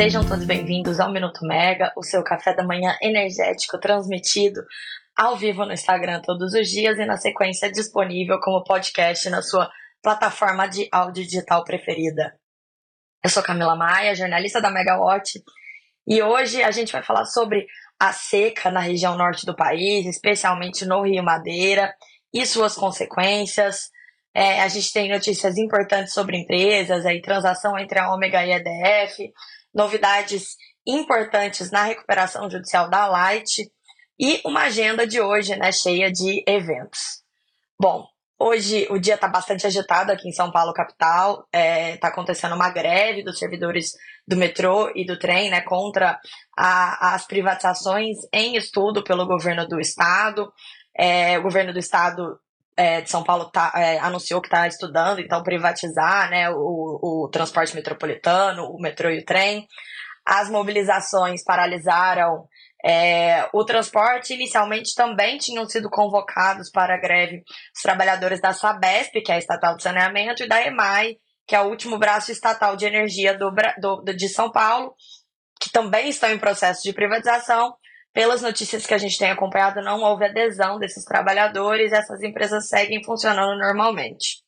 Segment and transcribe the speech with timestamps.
[0.00, 4.62] Sejam todos bem-vindos ao Minuto Mega, o seu café da manhã energético transmitido
[5.14, 9.70] ao vivo no Instagram todos os dias e na sequência disponível como podcast na sua
[10.02, 12.34] plataforma de áudio digital preferida.
[13.22, 15.38] Eu sou Camila Maia, jornalista da Megawatt,
[16.08, 17.66] e hoje a gente vai falar sobre
[18.00, 21.94] a seca na região norte do país, especialmente no Rio Madeira,
[22.32, 23.90] e suas consequências.
[24.34, 28.56] É, a gente tem notícias importantes sobre empresas, aí, transação entre a Ômega e a
[28.56, 29.30] EDF,
[29.74, 30.56] novidades
[30.86, 33.70] importantes na recuperação judicial da Light
[34.18, 37.22] e uma agenda de hoje, né, cheia de eventos.
[37.80, 38.06] Bom,
[38.38, 41.46] hoje o dia está bastante agitado aqui em São Paulo, capital.
[41.46, 43.92] Está é, tá acontecendo uma greve dos servidores
[44.26, 46.20] do metrô e do trem, né, contra
[46.56, 50.52] a, as privatizações em estudo pelo governo do estado.
[50.94, 52.38] É, o governo do estado
[52.80, 57.28] é, de São Paulo tá, é, anunciou que está estudando, então, privatizar né, o, o
[57.30, 59.66] transporte metropolitano, o metrô e o trem.
[60.26, 62.46] As mobilizações paralisaram
[62.82, 64.32] é, o transporte.
[64.32, 67.42] Inicialmente também tinham sido convocados para a greve
[67.76, 71.60] os trabalhadores da Sabesp, que é a estatal de saneamento, e da EMAI, que é
[71.60, 74.94] o último braço estatal de energia do, do, de São Paulo,
[75.60, 77.74] que também estão em processo de privatização
[78.12, 83.02] pelas notícias que a gente tem acompanhado, não houve adesão desses trabalhadores, essas empresas seguem
[83.04, 84.42] funcionando normalmente.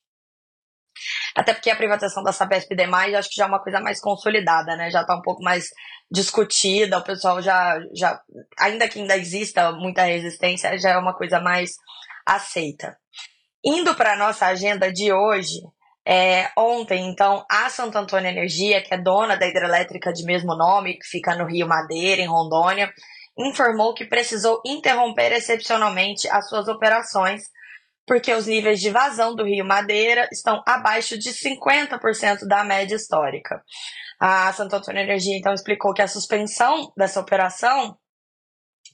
[1.35, 3.99] Até porque a privatização da Sabesp e demais, acho que já é uma coisa mais
[3.99, 4.91] consolidada, né?
[4.91, 5.69] Já está um pouco mais
[6.11, 8.21] discutida, o pessoal já, já,
[8.59, 11.71] ainda que ainda exista muita resistência, já é uma coisa mais
[12.25, 12.95] aceita.
[13.65, 15.59] Indo para a nossa agenda de hoje,
[16.05, 20.95] é, ontem, então, a Santo Antônio Energia, que é dona da hidrelétrica de mesmo nome,
[20.95, 22.93] que fica no Rio Madeira, em Rondônia,
[23.37, 27.41] informou que precisou interromper excepcionalmente as suas operações,
[28.05, 33.63] porque os níveis de vazão do Rio Madeira estão abaixo de 50% da média histórica.
[34.19, 37.97] A Santo Antônio Energia então explicou que a suspensão dessa operação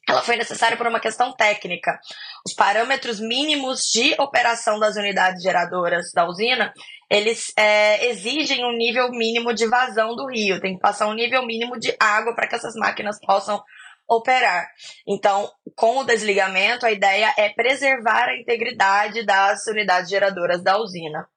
[0.10, 2.00] ela foi necessária por uma questão técnica.
[2.44, 6.74] Os parâmetros mínimos de operação das unidades geradoras da usina,
[7.12, 10.60] eles é, exigem um nível mínimo de vazão do rio.
[10.60, 13.62] Tem que passar um nível mínimo de água para que essas máquinas possam
[14.10, 14.68] operar.
[15.08, 21.28] Então, com o desligamento, a ideia é preservar a integridade das unidades geradoras da usina.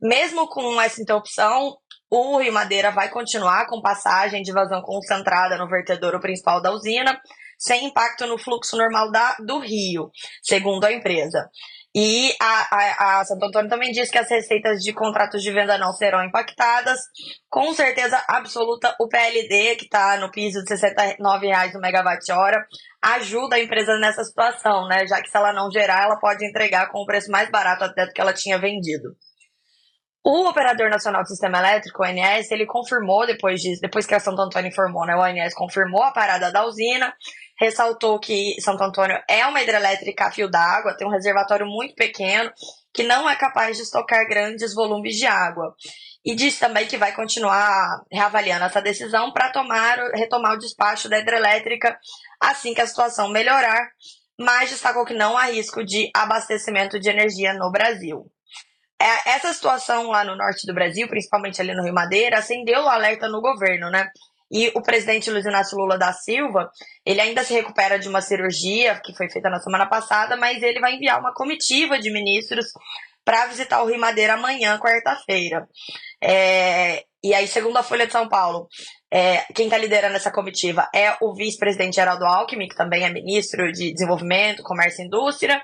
[0.00, 1.76] Mesmo com essa interrupção,
[2.10, 7.20] o Rio Madeira vai continuar com passagem de vazão concentrada no vertedouro principal da usina,
[7.58, 10.10] sem impacto no fluxo normal da, do rio,
[10.42, 11.48] segundo a empresa.
[11.96, 15.78] E a, a, a, Santo Antônio também diz que as receitas de contratos de venda
[15.78, 16.98] não serão impactadas.
[17.48, 22.66] Com certeza absoluta, o PLD, que está no piso de R$ 69,00 no megawatt-hora,
[23.00, 25.06] ajuda a empresa nessa situação, né?
[25.06, 28.06] Já que se ela não gerar, ela pode entregar com o preço mais barato até
[28.06, 29.10] do que ela tinha vendido.
[30.26, 34.20] O Operador Nacional do Sistema Elétrico, o ONS, ele confirmou depois disso, depois que a
[34.20, 35.14] Santo Antônio informou, né?
[35.14, 37.14] O ONS confirmou a parada da usina
[37.58, 42.50] ressaltou que Santo Antônio é uma hidrelétrica a fio d'água, tem um reservatório muito pequeno
[42.92, 45.74] que não é capaz de estocar grandes volumes de água.
[46.24, 51.18] E disse também que vai continuar reavaliando essa decisão para tomar, retomar o despacho da
[51.18, 51.98] hidrelétrica
[52.40, 53.90] assim que a situação melhorar,
[54.38, 58.30] mas destacou que não há risco de abastecimento de energia no Brasil.
[59.00, 62.88] É, essa situação lá no norte do Brasil, principalmente ali no Rio Madeira, acendeu o
[62.88, 64.08] alerta no governo, né?
[64.54, 66.70] E o presidente Luiz Inácio Lula da Silva,
[67.04, 70.78] ele ainda se recupera de uma cirurgia que foi feita na semana passada, mas ele
[70.78, 72.66] vai enviar uma comitiva de ministros
[73.24, 75.66] para visitar o Rio Madeira amanhã, quarta-feira.
[76.22, 78.68] É, e aí, segundo a Folha de São Paulo,
[79.10, 83.72] é, quem está liderando essa comitiva é o vice-presidente Geraldo Alckmin, que também é ministro
[83.72, 85.60] de Desenvolvimento, Comércio e Indústria,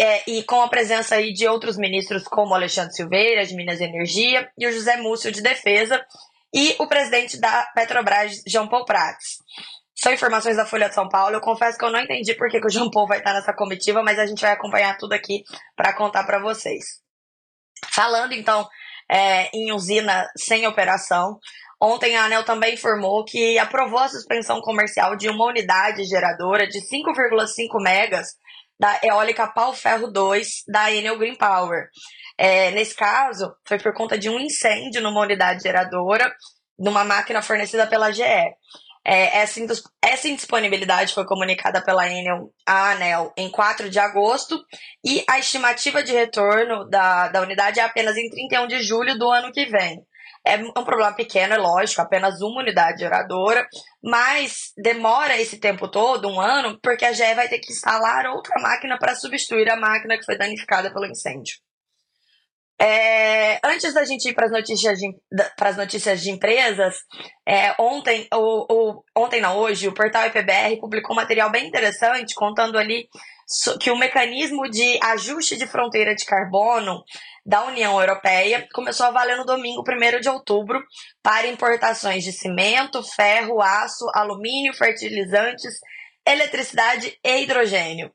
[0.00, 3.84] é, e com a presença aí de outros ministros como Alexandre Silveira, de Minas e
[3.84, 6.02] Energia, e o José Múcio, de Defesa,
[6.54, 9.38] e o presidente da Petrobras, João Paul Prats.
[9.96, 11.34] São informações da Folha de São Paulo.
[11.34, 13.52] Eu confesso que eu não entendi por que, que o João Paul vai estar nessa
[13.52, 15.42] comitiva, mas a gente vai acompanhar tudo aqui
[15.76, 16.84] para contar para vocês.
[17.92, 18.68] Falando então
[19.10, 21.38] é, em usina sem operação,
[21.80, 26.78] ontem a ANEL também informou que aprovou a suspensão comercial de uma unidade geradora de
[26.80, 28.28] 5,5 megas
[28.78, 31.88] da eólica Pau Ferro 2 da Enel Green Power.
[32.36, 36.32] É, nesse caso, foi por conta de um incêndio numa unidade geradora,
[36.78, 38.22] numa máquina fornecida pela GE.
[39.06, 39.60] É, essa,
[40.02, 44.58] essa indisponibilidade foi comunicada pela Enel à ANEL em 4 de agosto
[45.04, 49.30] e a estimativa de retorno da, da unidade é apenas em 31 de julho do
[49.30, 50.02] ano que vem.
[50.46, 53.66] É um problema pequeno, é lógico, apenas uma unidade geradora,
[54.02, 58.60] mas demora esse tempo todo, um ano, porque a GE vai ter que instalar outra
[58.60, 61.63] máquina para substituir a máquina que foi danificada pelo incêndio.
[62.80, 65.08] É, antes da gente ir para as notícias de,
[65.76, 66.96] notícias de empresas,
[67.46, 72.34] é, ontem, o, o, ontem não, hoje, o portal IPBR publicou um material bem interessante
[72.34, 73.08] contando ali
[73.80, 77.02] que o mecanismo de ajuste de fronteira de carbono
[77.44, 80.82] da União Europeia começou a valer no domingo 1 de outubro
[81.22, 85.74] para importações de cimento, ferro, aço, alumínio, fertilizantes,
[86.26, 88.10] eletricidade e hidrogênio.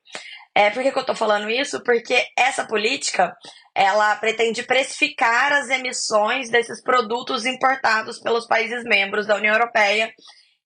[0.55, 1.81] É, por que, que eu estou falando isso?
[1.83, 3.35] Porque essa política
[3.75, 10.11] ela pretende precificar as emissões desses produtos importados pelos países membros da União Europeia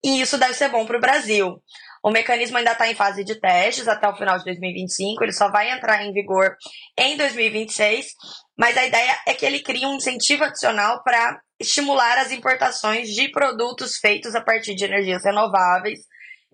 [0.04, 1.62] e isso deve ser bom para o Brasil.
[2.04, 5.50] O mecanismo ainda está em fase de testes até o final de 2025, ele só
[5.50, 6.58] vai entrar em vigor
[6.98, 8.08] em 2026,
[8.58, 13.30] mas a ideia é que ele crie um incentivo adicional para estimular as importações de
[13.30, 16.00] produtos feitos a partir de energias renováveis.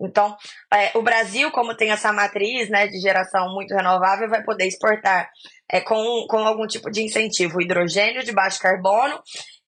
[0.00, 0.36] Então,
[0.72, 5.30] é, o Brasil, como tem essa matriz né, de geração muito renovável, vai poder exportar
[5.70, 9.20] é, com, com algum tipo de incentivo hidrogênio de baixo carbono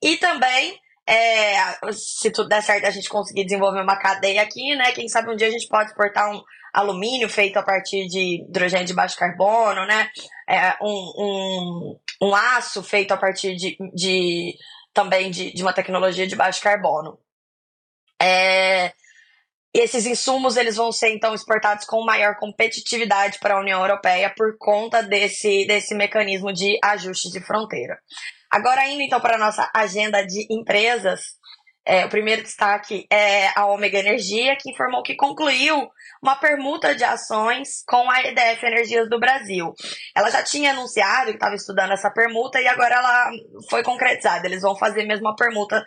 [0.03, 1.55] e também é,
[1.93, 4.93] se tudo der certo, a gente conseguir desenvolver uma cadeia aqui, né?
[4.93, 6.41] Quem sabe um dia a gente pode exportar um
[6.73, 10.09] alumínio feito a partir de hidrogênio de baixo carbono, né?
[10.49, 14.55] É, um, um, um aço feito a partir de, de
[14.95, 17.19] também de, de uma tecnologia de baixo carbono.
[18.21, 18.93] É,
[19.75, 24.57] esses insumos eles vão ser então exportados com maior competitividade para a União Europeia por
[24.59, 27.99] conta desse, desse mecanismo de ajuste de fronteira.
[28.51, 31.21] Agora, indo então para a nossa agenda de empresas,
[31.85, 35.91] é, o primeiro destaque é a Omega Energia, que informou que concluiu
[36.23, 39.73] uma permuta de ações com a EDF Energias do Brasil.
[40.15, 43.31] Ela já tinha anunciado que estava estudando essa permuta e agora ela
[43.69, 44.47] foi concretizada.
[44.47, 45.85] Eles vão fazer mesmo a permuta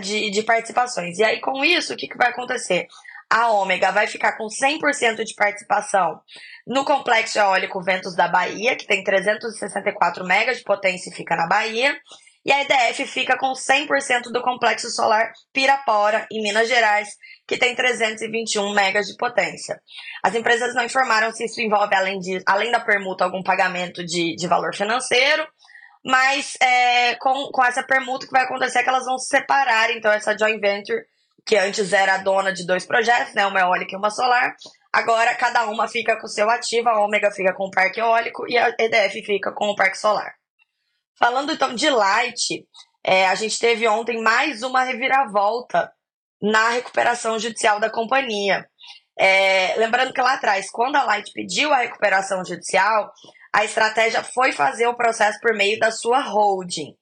[0.00, 1.18] de, de participações.
[1.18, 2.86] E aí, com isso, o que, que vai acontecer?
[3.28, 6.20] A Ômega vai ficar com 100% de participação
[6.66, 11.46] no complexo eólico Ventos da Bahia, que tem 364 megas de potência e fica na
[11.46, 11.98] Bahia.
[12.44, 17.08] E a EDF fica com 100% do complexo solar Pirapora, em Minas Gerais,
[17.44, 19.80] que tem 321 megas de potência.
[20.22, 24.36] As empresas não informaram se isso envolve, além, de, além da permuta, algum pagamento de,
[24.36, 25.44] de valor financeiro,
[26.04, 30.12] mas é, com, com essa permuta que vai acontecer é que elas vão separar, então,
[30.12, 31.02] essa joint venture
[31.46, 34.56] que antes era dona de dois projetos, né, uma eólica e uma solar.
[34.92, 38.44] Agora cada uma fica com o seu ativo, a Ômega fica com o parque eólico
[38.48, 40.34] e a EDF fica com o parque solar.
[41.16, 42.66] Falando então de Light,
[43.04, 45.90] é, a gente teve ontem mais uma reviravolta
[46.42, 48.68] na recuperação judicial da companhia.
[49.18, 53.10] É, lembrando que lá atrás, quando a Light pediu a recuperação judicial,
[53.52, 56.94] a estratégia foi fazer o processo por meio da sua holding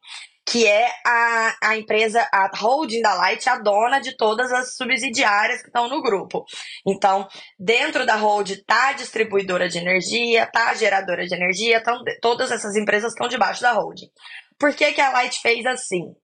[0.47, 5.63] que é a, a empresa, a holding da Light, a dona de todas as subsidiárias
[5.63, 6.45] que estão no grupo.
[6.87, 7.27] Então,
[7.59, 12.51] dentro da holding tá a distribuidora de energia, tá a geradora de energia, então todas
[12.51, 14.11] essas empresas estão debaixo da holding.
[14.59, 16.15] Por que, que a Light fez assim?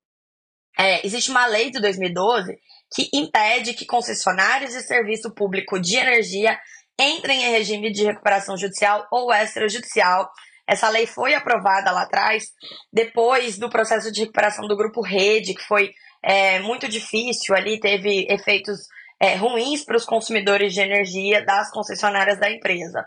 [0.79, 2.57] É, existe uma lei de 2012
[2.95, 6.59] que impede que concessionários de serviço público de energia
[6.99, 10.31] entrem em regime de recuperação judicial ou extrajudicial
[10.71, 12.45] essa lei foi aprovada lá atrás,
[12.93, 15.91] depois do processo de recuperação do grupo Rede, que foi
[16.23, 18.79] é, muito difícil ali, teve efeitos
[19.19, 23.05] é, ruins para os consumidores de energia das concessionárias da empresa.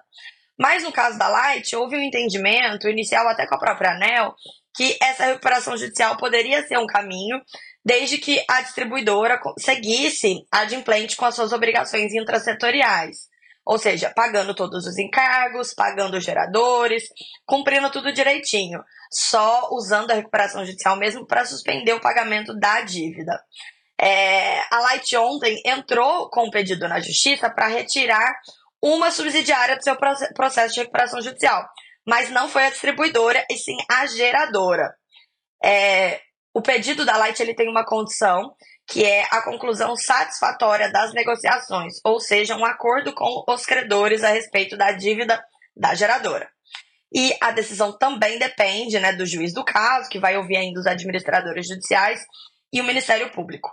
[0.60, 4.36] Mas no caso da Light, houve um entendimento inicial até com a própria ANEL
[4.76, 7.40] que essa recuperação judicial poderia ser um caminho,
[7.86, 13.32] desde que a distribuidora seguisse adimplente com as suas obrigações intrasetoriais.
[13.66, 17.04] Ou seja, pagando todos os encargos, pagando os geradores,
[17.46, 23.42] cumprindo tudo direitinho, só usando a recuperação judicial mesmo para suspender o pagamento da dívida.
[24.00, 28.34] É, a Light ontem entrou com um pedido na justiça para retirar
[28.82, 29.96] uma subsidiária do seu
[30.36, 31.66] processo de recuperação judicial,
[32.06, 34.94] mas não foi a distribuidora e sim a geradora.
[35.64, 36.20] É,
[36.54, 38.54] o pedido da Light ele tem uma condição
[38.88, 44.30] que é a conclusão satisfatória das negociações, ou seja, um acordo com os credores a
[44.30, 45.44] respeito da dívida
[45.76, 46.50] da geradora.
[47.14, 50.88] E a decisão também depende né, do juiz do caso, que vai ouvir ainda os
[50.88, 52.22] administradores judiciais
[52.72, 53.72] e o Ministério Público.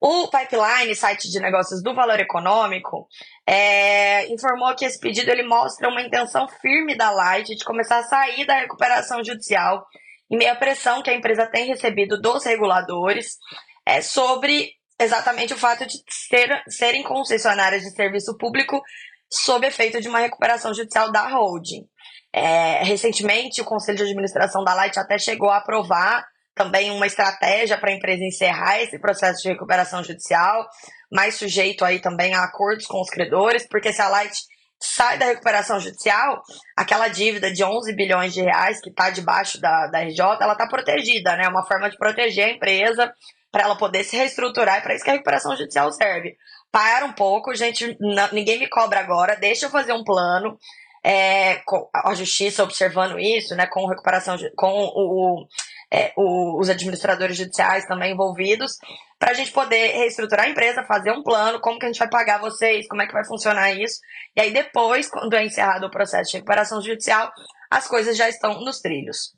[0.00, 3.08] O Pipeline, site de negócios do Valor Econômico,
[3.46, 8.04] é, informou que esse pedido ele mostra uma intenção firme da Light de começar a
[8.04, 9.86] sair da recuperação judicial
[10.30, 13.38] em meio à pressão que a empresa tem recebido dos reguladores
[13.86, 18.82] é, sobre exatamente o fato de ser, serem concessionárias de serviço público
[19.30, 21.86] sob efeito de uma recuperação judicial da holding.
[22.32, 27.76] É, recentemente, o Conselho de Administração da Light até chegou a aprovar também uma estratégia
[27.78, 30.66] para a empresa encerrar esse processo de recuperação judicial,
[31.12, 34.34] mais sujeito aí também a acordos com os credores, porque se a Light
[34.82, 36.42] sai da recuperação judicial,
[36.76, 40.66] aquela dívida de 11 bilhões de reais que está debaixo da, da RJ, ela está
[40.66, 41.44] protegida, né?
[41.44, 43.12] É uma forma de proteger a empresa
[43.56, 46.36] para ela poder se reestruturar, e para isso que a recuperação judicial serve.
[46.70, 50.58] Para um pouco, gente, não, ninguém me cobra agora, deixa eu fazer um plano,
[51.02, 51.62] é,
[51.94, 55.46] a justiça observando isso, né, com recuperação, com o,
[55.90, 58.76] é, o, os administradores judiciais também envolvidos,
[59.18, 62.10] para a gente poder reestruturar a empresa, fazer um plano, como que a gente vai
[62.10, 64.00] pagar vocês, como é que vai funcionar isso.
[64.36, 67.32] E aí depois, quando é encerrado o processo de recuperação judicial,
[67.70, 69.34] as coisas já estão nos trilhos.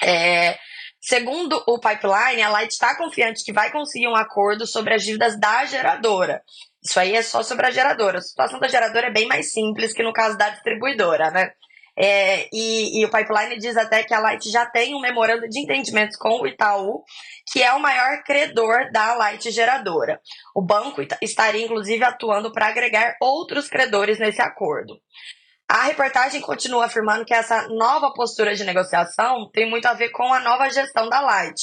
[0.00, 0.56] É,
[1.02, 5.38] segundo o pipeline, a Light está confiante que vai conseguir um acordo sobre as dívidas
[5.38, 6.42] da geradora.
[6.82, 8.18] Isso aí é só sobre a geradora.
[8.18, 11.52] A situação da geradora é bem mais simples que no caso da distribuidora, né?
[11.94, 15.60] É, e, e, o pipeline diz até que a Light já tem um memorando de
[15.60, 17.04] entendimentos com o Itaú,
[17.52, 20.18] que é o maior credor da Light geradora.
[20.54, 24.98] O banco estaria, inclusive, atuando para agregar outros credores nesse acordo.
[25.72, 30.30] A reportagem continua afirmando que essa nova postura de negociação tem muito a ver com
[30.30, 31.58] a nova gestão da Light.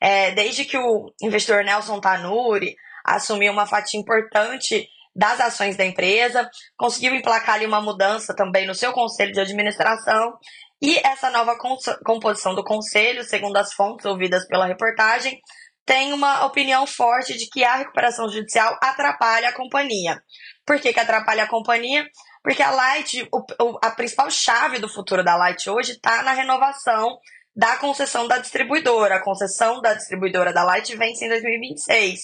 [0.00, 6.50] É, desde que o investidor Nelson Tanuri assumiu uma fatia importante das ações da empresa,
[6.76, 10.36] conseguiu emplacar ali uma mudança também no seu conselho de administração.
[10.82, 11.56] E essa nova
[12.04, 15.38] composição do conselho, segundo as fontes ouvidas pela reportagem,
[15.86, 20.20] tem uma opinião forte de que a recuperação judicial atrapalha a companhia.
[20.66, 22.04] Por que, que atrapalha a companhia?
[22.44, 27.18] Porque a Light, o, a principal chave do futuro da Light hoje está na renovação
[27.56, 29.14] da concessão da distribuidora.
[29.14, 32.20] A concessão da distribuidora da Light vence em 2026.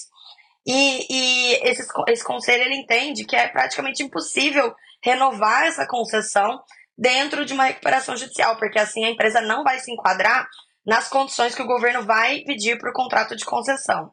[0.66, 6.62] E, e esse, esse conselho ele entende que é praticamente impossível renovar essa concessão
[6.98, 10.46] dentro de uma recuperação judicial, porque assim a empresa não vai se enquadrar
[10.84, 14.12] nas condições que o governo vai pedir para o contrato de concessão.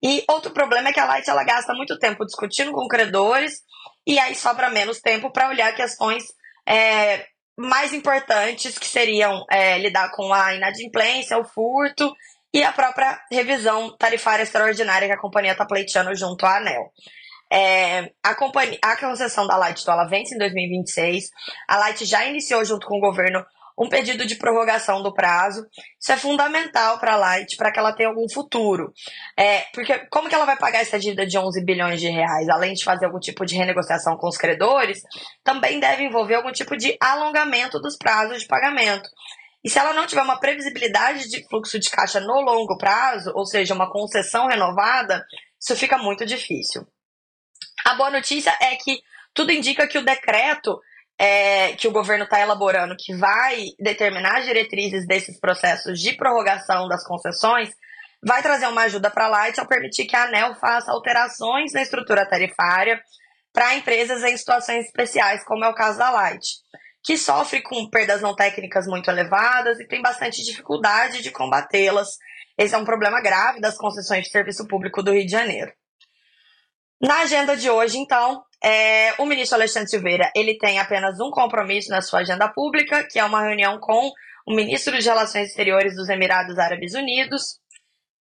[0.00, 3.62] E outro problema é que a Light ela gasta muito tempo discutindo com credores
[4.06, 6.24] e aí sobra menos tempo para olhar questões
[6.66, 12.12] é, mais importantes, que seriam é, lidar com a inadimplência, o furto
[12.52, 16.92] e a própria revisão tarifária extraordinária que a companhia está pleiteando junto à ANEL.
[17.50, 21.30] É, a, companhia, a concessão da Light então, ela vence em 2026.
[21.68, 23.44] A Light já iniciou junto com o governo
[23.78, 25.66] um pedido de prorrogação do prazo.
[26.00, 28.92] Isso é fundamental para a Light, para que ela tenha algum futuro.
[29.36, 32.48] É, porque como que ela vai pagar essa dívida de 11 bilhões de reais?
[32.48, 35.00] Além de fazer algum tipo de renegociação com os credores,
[35.42, 39.08] também deve envolver algum tipo de alongamento dos prazos de pagamento.
[39.64, 43.46] E se ela não tiver uma previsibilidade de fluxo de caixa no longo prazo, ou
[43.46, 45.24] seja, uma concessão renovada,
[45.60, 46.86] isso fica muito difícil.
[47.84, 49.00] A boa notícia é que
[49.32, 50.80] tudo indica que o decreto
[51.22, 56.88] é, que o governo está elaborando, que vai determinar as diretrizes desses processos de prorrogação
[56.88, 57.70] das concessões,
[58.20, 61.82] vai trazer uma ajuda para a Light ao permitir que a ANEL faça alterações na
[61.82, 63.00] estrutura tarifária
[63.52, 66.62] para empresas em situações especiais, como é o caso da Light
[67.04, 72.16] que sofre com perdas não técnicas muito elevadas e tem bastante dificuldade de combatê-las.
[72.56, 75.72] Esse é um problema grave das concessões de serviço público do Rio de Janeiro.
[77.02, 81.90] Na agenda de hoje, então, é, o ministro Alexandre Silveira ele tem apenas um compromisso
[81.90, 84.12] na sua agenda pública, que é uma reunião com
[84.46, 87.58] o ministro de Relações Exteriores dos Emirados Árabes Unidos.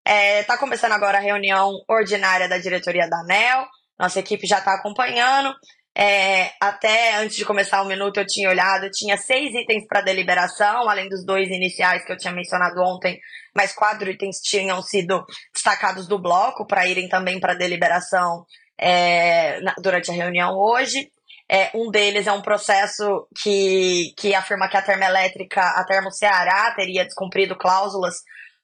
[0.03, 3.67] Está é, tá começando agora a reunião ordinária da diretoria da ANEL.
[3.99, 5.53] Nossa equipe já está acompanhando.
[5.95, 10.89] É, até antes de começar o minuto eu tinha olhado, tinha seis itens para deliberação,
[10.89, 13.19] além dos dois iniciais que eu tinha mencionado ontem,
[13.53, 15.23] mas quatro itens tinham sido
[15.53, 18.45] destacados do bloco para irem também para deliberação
[18.81, 21.09] é, na, durante a reunião hoje.
[21.49, 26.71] É, um deles é um processo que, que afirma que a termoelétrica, a Termo Ceará,
[26.71, 28.15] teria descumprido cláusulas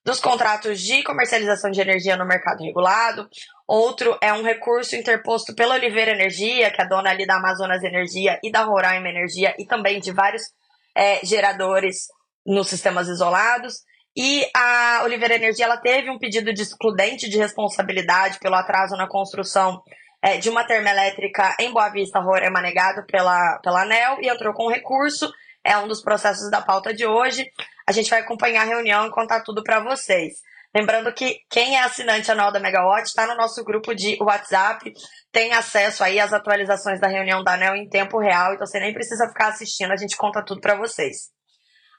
[0.04, 3.28] dos contratos de comercialização de energia no mercado regulado.
[3.68, 8.40] Outro é um recurso interposto pela Oliveira Energia, que é dona ali da Amazonas Energia
[8.42, 10.44] e da Roraima Energia, e também de vários
[10.96, 12.08] é, geradores
[12.46, 13.82] nos sistemas isolados.
[14.16, 19.10] E a Oliveira Energia ela teve um pedido de excludente de responsabilidade pelo atraso na
[19.10, 19.84] construção
[20.22, 24.70] é, de uma termoelétrica em Boa Vista, Roraima, negado pela, pela ANEL, e entrou com
[24.70, 25.32] recurso.
[25.64, 27.46] É um dos processos da pauta de hoje.
[27.88, 30.34] A gente vai acompanhar a reunião e contar tudo para vocês.
[30.76, 34.92] Lembrando que quem é assinante anual da Megawatt está no nosso grupo de WhatsApp,
[35.32, 38.94] tem acesso aí às atualizações da reunião da ANEL em tempo real, então você nem
[38.94, 41.30] precisa ficar assistindo, a gente conta tudo para vocês.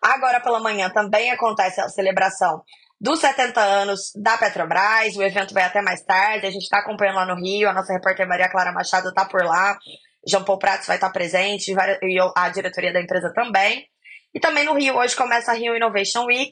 [0.02, 2.62] Agora pela manhã também acontece a celebração
[3.00, 7.16] dos 70 anos da Petrobras, o evento vai até mais tarde, a gente está acompanhando
[7.16, 9.78] lá no Rio, a nossa repórter Maria Clara Machado está por lá,
[10.26, 13.86] João Paul Prats vai estar presente, e a diretoria da empresa também.
[14.34, 16.50] E também no Rio, hoje começa a Rio Innovation Week.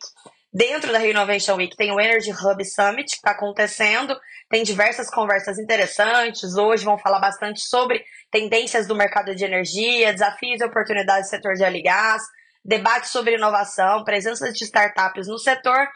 [0.52, 4.18] Dentro da Rio Innovation Week tem o Energy Hub Summit, que está acontecendo.
[4.48, 6.56] Tem diversas conversas interessantes.
[6.56, 11.54] Hoje vão falar bastante sobre tendências do mercado de energia, desafios e oportunidades do setor
[11.54, 12.22] de óleo e gás,
[12.64, 15.86] debate sobre inovação, presença de startups no setor.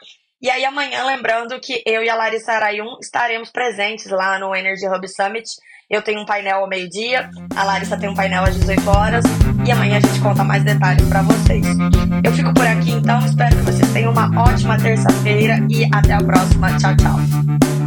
[0.41, 4.87] E aí amanhã, lembrando que eu e a Larissa Arayun estaremos presentes lá no Energy
[4.87, 5.47] Hub Summit.
[5.87, 9.23] Eu tenho um painel ao meio-dia, a Larissa tem um painel às 18 horas
[9.67, 11.63] e amanhã a gente conta mais detalhes para vocês.
[12.23, 16.23] Eu fico por aqui então, espero que vocês tenham uma ótima terça-feira e até a
[16.23, 16.75] próxima.
[16.77, 17.80] Tchau, tchau.